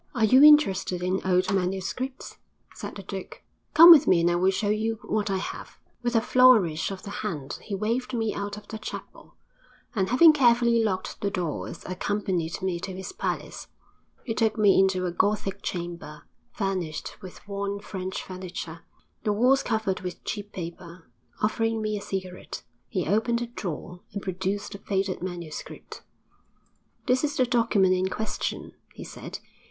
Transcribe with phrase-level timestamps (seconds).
[0.15, 2.39] 'Are you interested in old manuscripts?'
[2.73, 3.43] said the duke.
[3.75, 7.03] 'Come with me and I will show you what I have.' With a flourish of
[7.03, 9.35] the hand he waved me out of the chapel,
[9.93, 13.67] and, having carefully locked the doors, accompanied me to his palace.
[14.23, 18.79] He took me into a Gothic chamber, furnished with worn French furniture,
[19.21, 21.11] the walls covered with cheap paper.
[21.43, 26.01] Offering me a cigarette, he opened a drawer and produced a faded manuscript.
[27.05, 29.37] 'This is the document in question,' he said.